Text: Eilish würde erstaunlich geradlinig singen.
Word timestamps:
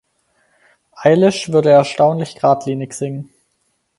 Eilish 1.03 1.51
würde 1.51 1.69
erstaunlich 1.69 2.33
geradlinig 2.33 2.93
singen. 2.93 3.29